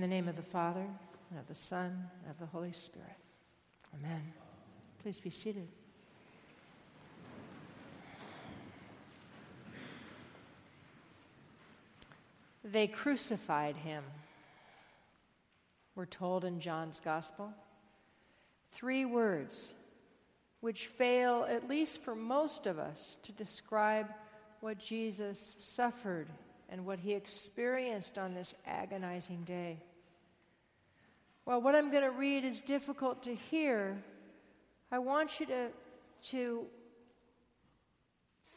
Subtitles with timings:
[0.00, 0.86] In the name of the Father,
[1.28, 3.18] and of the Son, and of the Holy Spirit.
[3.94, 4.32] Amen.
[5.02, 5.68] Please be seated.
[12.64, 14.02] They crucified him,
[15.94, 17.52] we're told in John's Gospel.
[18.70, 19.74] Three words
[20.62, 24.06] which fail, at least for most of us, to describe
[24.60, 26.28] what Jesus suffered
[26.70, 29.76] and what he experienced on this agonizing day.
[31.46, 34.02] Well, what I'm going to read is difficult to hear.
[34.92, 35.68] I want you to,
[36.30, 36.66] to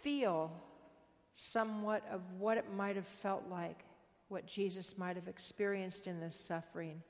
[0.02, 0.52] feel
[1.34, 3.80] somewhat of what it might have felt like,
[4.28, 7.02] what Jesus might have experienced in this suffering.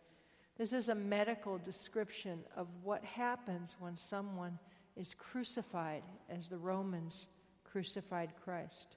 [0.58, 4.60] This is a medical description of what happens when someone
[4.96, 7.28] is crucified as the Romans
[7.64, 8.96] crucified Christ.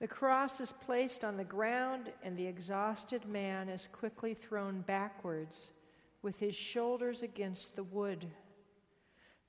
[0.00, 5.72] The cross is placed on the ground, and the exhausted man is quickly thrown backwards
[6.22, 8.26] with his shoulders against the wood.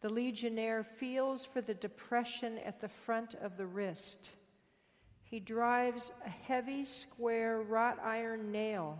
[0.01, 4.31] The legionnaire feels for the depression at the front of the wrist.
[5.23, 8.97] He drives a heavy, square wrought iron nail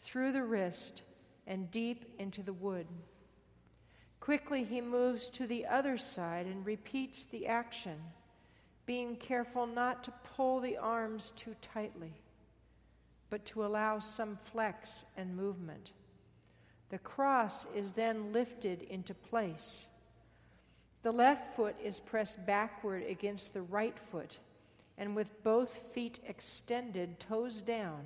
[0.00, 1.02] through the wrist
[1.46, 2.86] and deep into the wood.
[4.20, 8.00] Quickly, he moves to the other side and repeats the action
[8.90, 12.12] being careful not to pull the arms too tightly,
[13.28, 15.92] but to allow some flex and movement.
[16.88, 19.88] The cross is then lifted into place.
[21.04, 24.38] The left foot is pressed backward against the right foot,
[24.98, 28.02] and with both feet extended, toes down,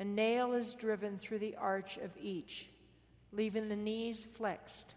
[0.00, 2.66] a nail is driven through the arch of each,
[3.30, 4.94] leaving the knees flexed.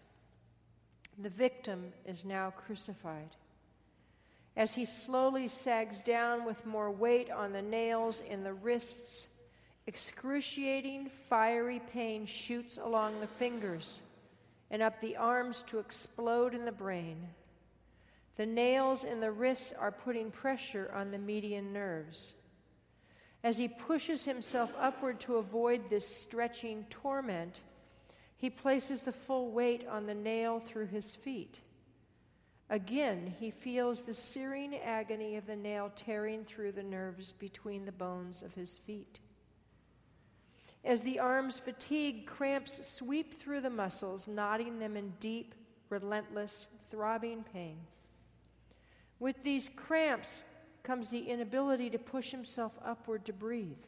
[1.18, 3.36] The victim is now crucified
[4.56, 9.28] as he slowly sags down with more weight on the nails in the wrists.
[9.86, 14.02] Excruciating, fiery pain shoots along the fingers
[14.70, 17.28] and up the arms to explode in the brain.
[18.36, 22.34] The nails in the wrists are putting pressure on the median nerves.
[23.44, 27.60] As he pushes himself upward to avoid this stretching torment,
[28.36, 31.60] he places the full weight on the nail through his feet.
[32.68, 37.92] Again, he feels the searing agony of the nail tearing through the nerves between the
[37.92, 39.20] bones of his feet.
[40.84, 45.54] As the arms fatigue, cramps sweep through the muscles, knotting them in deep,
[45.90, 47.78] relentless, throbbing pain.
[49.18, 50.42] With these cramps
[50.82, 53.84] comes the inability to push himself upward to breathe.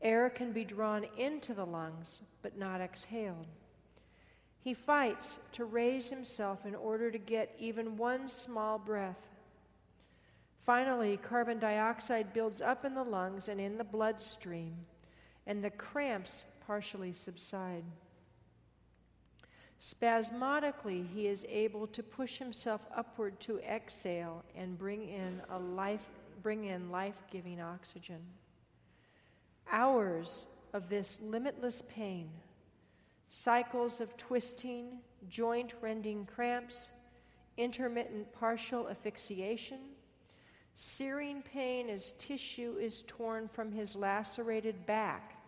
[0.00, 3.46] Air can be drawn into the lungs, but not exhaled.
[4.68, 9.26] He fights to raise himself in order to get even one small breath.
[10.60, 14.76] Finally, carbon dioxide builds up in the lungs and in the bloodstream,
[15.46, 17.82] and the cramps partially subside.
[19.78, 26.10] Spasmodically, he is able to push himself upward to exhale and bring in a life
[26.42, 28.20] bring in life-giving oxygen.
[29.72, 32.28] Hours of this limitless pain
[33.30, 36.90] cycles of twisting, joint rending cramps,
[37.56, 39.78] intermittent partial asphyxiation,
[40.74, 45.42] searing pain as tissue is torn from his lacerated back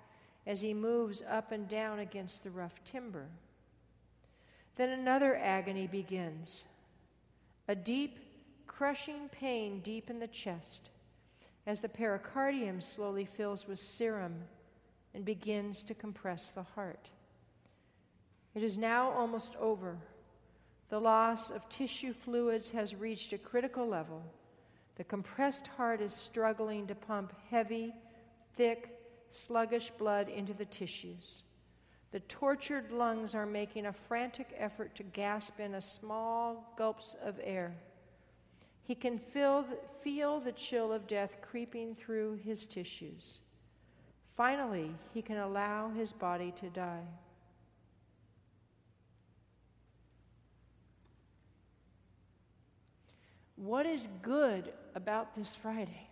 [0.46, 3.26] as he moves up and down against the rough timber.
[4.76, 6.66] Then another agony begins
[7.68, 8.18] a deep,
[8.66, 10.90] crushing pain deep in the chest
[11.66, 14.34] as the pericardium slowly fills with serum
[15.14, 17.10] and begins to compress the heart.
[18.54, 19.96] It is now almost over.
[20.88, 24.22] The loss of tissue fluids has reached a critical level.
[24.96, 27.94] The compressed heart is struggling to pump heavy,
[28.56, 28.98] thick,
[29.30, 31.44] sluggish blood into the tissues.
[32.12, 37.38] The tortured lungs are making a frantic effort to gasp in a small gulps of
[37.42, 37.72] air.
[38.82, 43.38] He can feel the, feel the chill of death creeping through his tissues.
[44.36, 47.06] Finally, he can allow his body to die.
[53.60, 56.08] What is good about this Friday?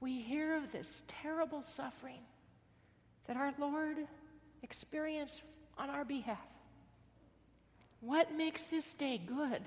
[0.00, 2.20] We hear of this terrible suffering
[3.26, 3.96] that our Lord
[4.62, 5.42] experienced
[5.76, 6.38] on our behalf.
[8.02, 9.62] What makes this day good?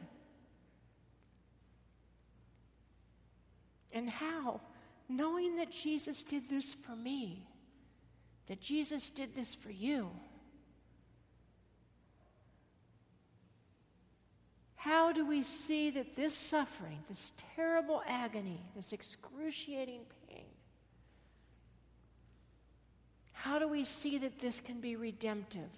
[3.92, 4.62] And how?
[5.10, 7.46] Knowing that Jesus did this for me,
[8.48, 10.10] that Jesus did this for you.
[14.88, 20.00] How do we see that this suffering, this terrible agony, this excruciating
[20.30, 20.46] pain,
[23.34, 25.70] how do we see that this can be redemptive?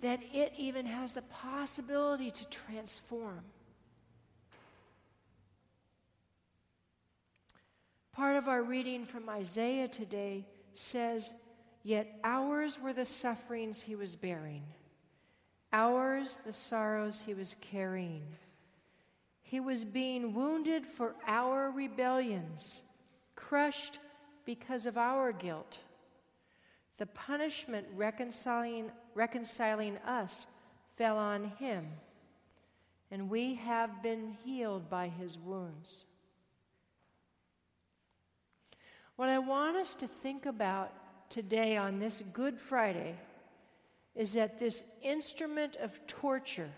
[0.00, 3.42] That it even has the possibility to transform.
[8.10, 11.34] Part of our reading from Isaiah today says,
[11.82, 14.62] Yet ours were the sufferings he was bearing,
[15.76, 18.22] ours the sorrows he was carrying.
[19.42, 22.80] He was being wounded for our rebellions,
[23.34, 23.98] crushed
[24.46, 25.80] because of our guilt.
[26.96, 30.46] The punishment reconciling, reconciling us
[30.96, 31.86] fell on him,
[33.10, 36.06] and we have been healed by his wounds.
[39.16, 40.90] What I want us to think about
[41.28, 43.16] today on this Good Friday
[44.16, 46.70] is that this instrument of torture,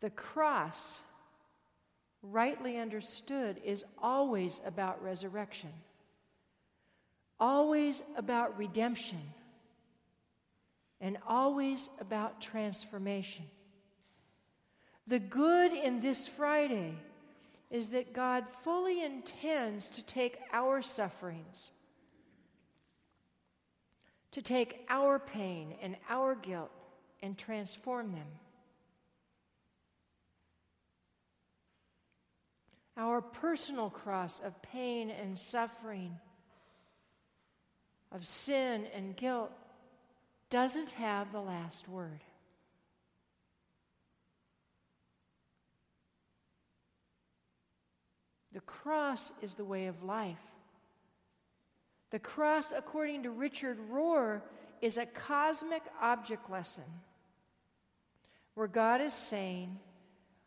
[0.00, 1.02] the cross,
[2.22, 5.70] rightly understood, is always about resurrection,
[7.38, 9.20] always about redemption,
[11.00, 13.44] and always about transformation.
[15.06, 16.94] The good in this Friday
[17.70, 21.70] is that God fully intends to take our sufferings,
[24.32, 26.70] to take our pain and our guilt
[27.22, 28.26] and transform them.
[32.96, 36.16] Our personal cross of pain and suffering,
[38.10, 39.52] of sin and guilt,
[40.50, 42.20] doesn't have the last word.
[48.52, 50.57] The cross is the way of life.
[52.10, 54.40] The cross, according to Richard Rohr,
[54.80, 56.84] is a cosmic object lesson
[58.54, 59.78] where God is saying,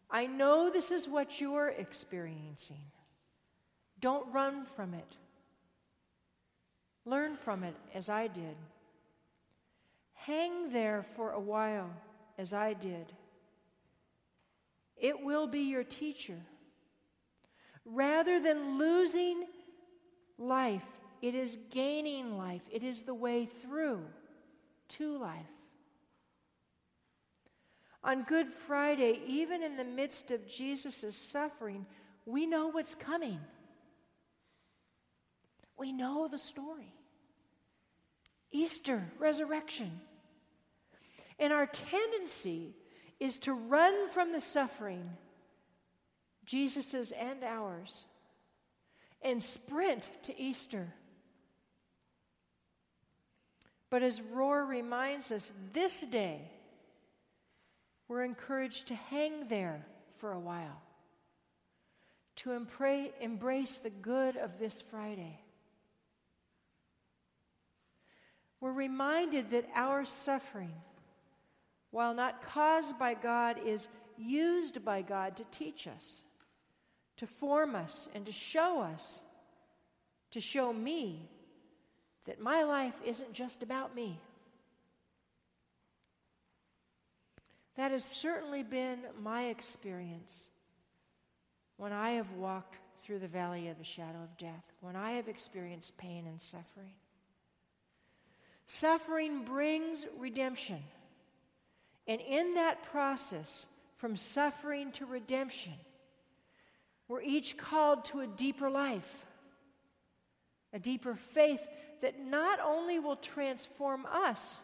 [0.10, 2.92] I know this is what you're experiencing.
[4.00, 5.18] Don't run from it.
[7.06, 8.56] Learn from it as I did.
[10.14, 11.90] Hang there for a while
[12.38, 13.14] as I did.
[14.98, 16.38] It will be your teacher.
[17.86, 19.46] Rather than losing
[20.38, 20.86] life,
[21.22, 22.62] it is gaining life.
[22.72, 24.02] It is the way through
[24.90, 25.46] to life.
[28.04, 31.86] On Good Friday, even in the midst of Jesus' suffering,
[32.26, 33.40] we know what's coming.
[35.78, 36.94] We know the story
[38.52, 40.02] Easter, resurrection.
[41.40, 42.76] And our tendency
[43.20, 45.10] is to run from the suffering
[46.46, 48.06] Jesus's and ours,
[49.22, 50.94] and sprint to Easter.
[53.92, 56.42] But as Rohr reminds us, this day,
[58.08, 59.86] we're encouraged to hang there
[60.18, 60.82] for a while,
[62.38, 65.40] to embrace the good of this Friday.
[68.60, 70.74] We're reminded that our suffering,
[71.92, 73.88] while not caused by God, is
[74.18, 76.24] used by God to teach us
[77.22, 79.22] to form us and to show us,
[80.32, 81.30] to show me
[82.26, 84.20] that my life isn't just about me.
[87.78, 90.48] That has certainly been my experience
[91.78, 95.28] when I have walked through the valley of the shadow of death, when I have
[95.28, 96.94] experienced pain and suffering.
[98.68, 100.84] Suffering brings redemption.
[102.08, 103.66] And in that process,
[103.98, 105.74] from suffering to redemption,
[107.08, 109.26] we're each called to a deeper life,
[110.72, 111.62] a deeper faith
[112.02, 114.62] that not only will transform us,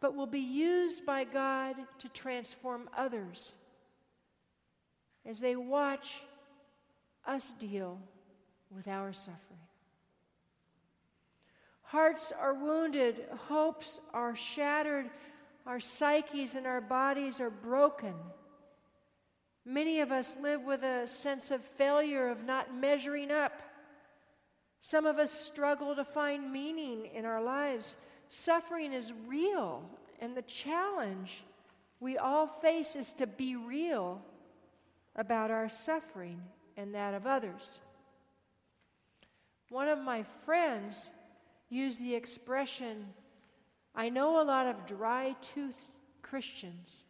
[0.00, 3.54] but will be used by God to transform others
[5.26, 6.22] as they watch
[7.26, 7.98] us deal
[8.74, 9.36] with our suffering.
[11.82, 13.16] Hearts are wounded,
[13.48, 15.10] hopes are shattered,
[15.66, 18.14] our psyches and our bodies are broken.
[19.64, 23.60] Many of us live with a sense of failure, of not measuring up.
[24.80, 27.96] Some of us struggle to find meaning in our lives.
[28.28, 29.82] Suffering is real,
[30.20, 31.44] and the challenge
[32.00, 34.22] we all face is to be real
[35.16, 36.40] about our suffering
[36.76, 37.80] and that of others.
[39.68, 41.10] One of my friends
[41.68, 43.06] used the expression,
[43.94, 45.76] I know a lot of dry toothed
[46.22, 47.04] Christians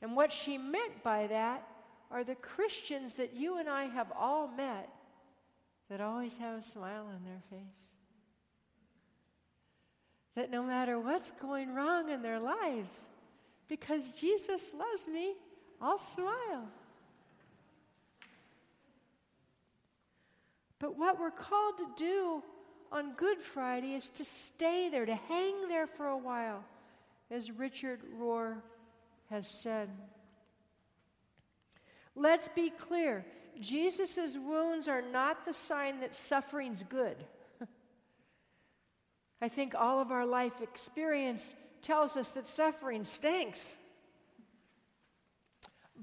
[0.00, 1.66] and what she meant by that
[2.10, 4.88] are the Christians that you and I have all met
[5.88, 7.96] that always have a smile on their face.
[10.34, 13.06] That no matter what's going wrong in their lives,
[13.68, 15.34] because Jesus loves me,
[15.80, 16.68] I'll smile.
[20.78, 22.42] But what we're called to do
[22.92, 26.64] on Good Friday is to stay there, to hang there for a while,
[27.30, 28.58] as Richard Rohr
[29.28, 29.90] has said.
[32.14, 33.24] Let's be clear
[33.60, 37.16] Jesus' wounds are not the sign that suffering's good.
[39.42, 43.74] I think all of our life experience tells us that suffering stinks.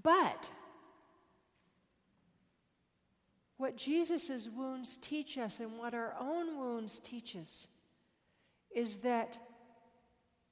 [0.01, 0.51] But
[3.57, 7.67] what Jesus' wounds teach us and what our own wounds teach us
[8.75, 9.37] is that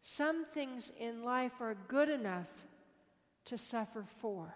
[0.02, 2.50] some things in life are good enough
[3.46, 4.54] to suffer for.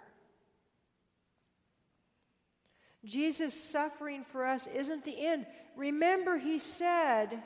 [3.05, 5.45] Jesus' suffering for us isn't the end.
[5.75, 7.41] Remember, he said,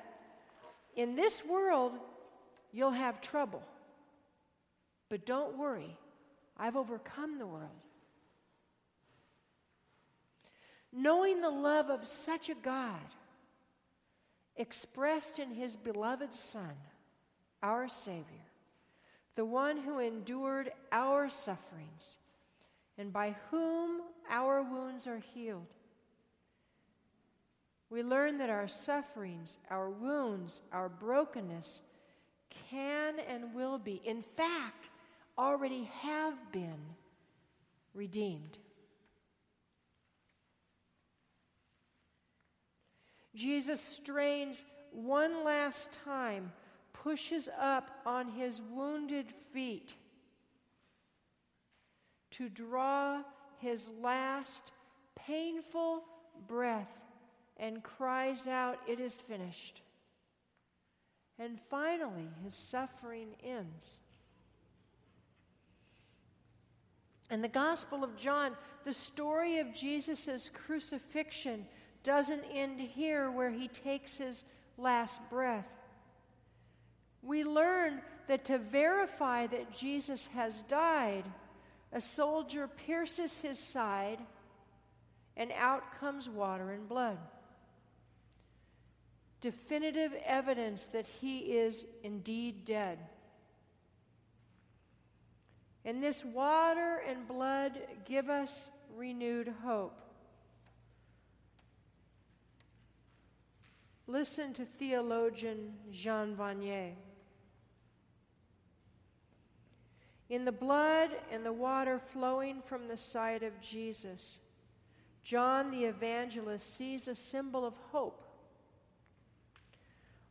[0.96, 1.94] In this world,
[2.72, 3.62] you'll have trouble.
[5.10, 5.98] But don't worry,
[6.58, 7.70] I've overcome the world.
[10.94, 13.00] Knowing the love of such a God
[14.56, 16.76] expressed in his beloved Son,
[17.64, 18.24] our Savior,
[19.36, 22.20] the one who endured our sufferings
[23.02, 25.66] and by whom our wounds are healed.
[27.90, 31.82] We learn that our sufferings, our wounds, our brokenness
[32.70, 34.90] can and will be, in fact,
[35.36, 36.80] already have been
[37.96, 38.60] redeemed.
[43.34, 46.52] Jesus strains one last time,
[46.94, 49.96] pushes up on his wounded feet
[52.32, 53.22] to draw
[53.60, 54.72] his last
[55.16, 56.04] painful
[56.48, 56.92] breath
[57.58, 59.82] and cries out, It is finished.
[61.38, 64.00] And finally, his suffering ends.
[67.30, 71.66] In the Gospel of John, the story of Jesus' crucifixion
[72.04, 74.44] doesn't end here where he takes his
[74.78, 75.70] last breath.
[77.22, 81.24] We learn that to verify that Jesus has died,
[81.94, 84.20] a soldier pierces his side,
[85.36, 87.18] and out comes water and blood.
[89.42, 93.00] Definitive evidence that he is indeed dead.
[95.84, 99.98] And this water and blood give us renewed hope.
[104.06, 106.94] Listen to theologian Jean Vanier.
[110.32, 114.40] In the blood and the water flowing from the side of Jesus,
[115.26, 118.24] John the evangelist sees a symbol of hope.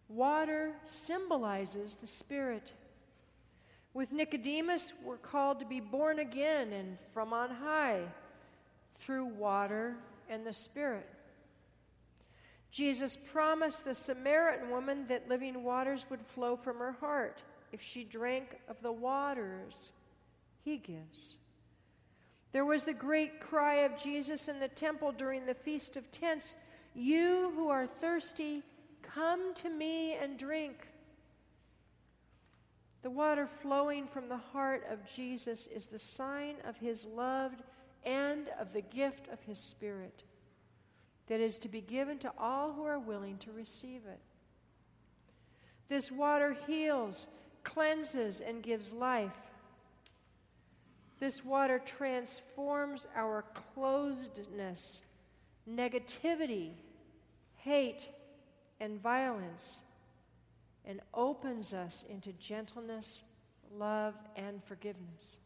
[0.09, 2.73] Water symbolizes the Spirit.
[3.93, 8.05] With Nicodemus, we're called to be born again and from on high
[9.01, 9.97] through water
[10.31, 11.07] and the Spirit.
[12.71, 18.05] Jesus promised the Samaritan woman that living waters would flow from her heart if she
[18.05, 19.93] drank of the waters
[20.65, 21.37] he gives.
[22.53, 26.55] There was the great cry of Jesus in the temple during the Feast of Tents
[26.95, 28.63] You who are thirsty,
[29.03, 30.89] come to me and drink.
[33.03, 37.53] The water flowing from the heart of Jesus is the sign of his love
[38.05, 40.25] and of the gift of his Spirit
[41.29, 44.19] that is to be given to all who are willing to receive it.
[45.89, 47.29] This water heals,
[47.73, 49.37] cleanses, and gives life.
[51.19, 53.45] This water transforms our
[53.77, 55.03] closedness,
[55.71, 56.71] negativity,
[57.57, 58.09] hate,
[58.81, 59.83] and violence,
[60.87, 63.23] and opens us into gentleness,
[63.77, 65.39] love, and forgiveness.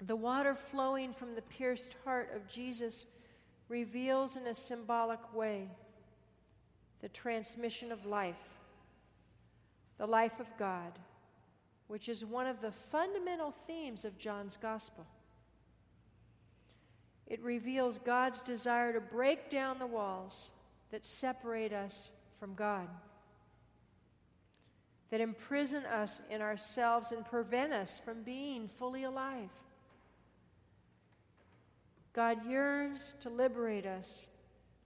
[0.00, 3.04] The water flowing from the pierced heart of Jesus
[3.68, 5.68] reveals in a symbolic way
[7.00, 8.57] the transmission of life,
[9.98, 10.98] the life of God,
[11.88, 15.06] which is one of the fundamental themes of John's Gospel.
[17.26, 20.50] It reveals God's desire to break down the walls
[20.90, 22.88] that separate us from God,
[25.10, 29.50] that imprison us in ourselves and prevent us from being fully alive.
[32.14, 34.28] God yearns to liberate us,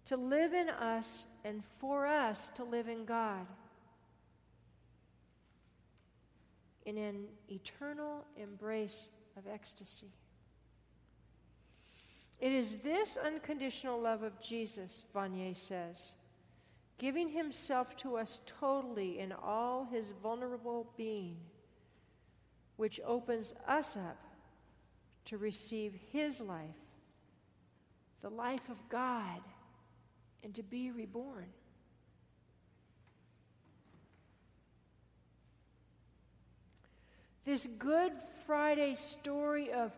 [0.07, 3.47] to live in us, and for us to live in God
[6.84, 10.12] in an eternal embrace of ecstasy.
[12.40, 16.14] It is this unconditional love of Jesus, Vanier says,
[16.98, 21.36] giving himself to us totally in all his vulnerable being,
[22.76, 24.18] which opens us up
[25.26, 26.68] to receive His life,
[28.20, 29.40] the life of God,
[30.42, 31.46] and to be reborn.
[37.44, 38.12] This Good
[38.46, 39.90] Friday story of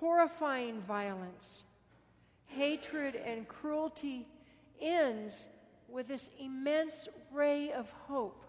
[0.00, 1.64] horrifying violence,
[2.46, 4.26] hatred, and cruelty
[4.80, 5.46] ends
[5.88, 8.44] with this immense ray of hope.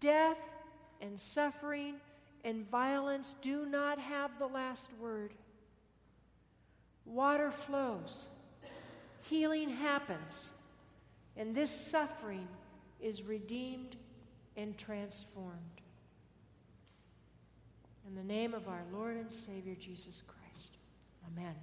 [0.00, 0.38] Death
[1.00, 1.94] and suffering
[2.44, 5.32] and violence do not have the last word.
[7.06, 8.26] Water flows,
[9.22, 10.50] healing happens,
[11.36, 12.48] and this suffering
[13.00, 13.94] is redeemed
[14.56, 15.73] and transformed.
[18.06, 20.76] In the name of our Lord and Savior Jesus Christ.
[21.26, 21.54] Amen.